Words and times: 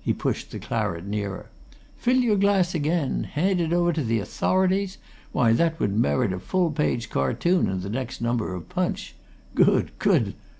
He 0.00 0.12
pushed 0.12 0.50
the 0.50 0.58
claret 0.58 1.06
nearer. 1.06 1.46
"Fill 1.96 2.16
your 2.16 2.34
glass 2.36 2.74
again! 2.74 3.22
Hand 3.22 3.60
it 3.60 3.72
over 3.72 3.92
to 3.92 4.02
the 4.02 4.18
authorities? 4.18 4.98
Why, 5.30 5.52
that 5.52 5.78
would 5.78 5.96
merit 5.96 6.32
a 6.32 6.40
full 6.40 6.72
page 6.72 7.08
cartoon 7.08 7.68
in 7.68 7.78
the 7.80 7.88
next 7.88 8.20
number 8.20 8.52
of 8.52 8.68
Punch. 8.68 9.14
Good, 9.54 9.92
good! 10.00 10.34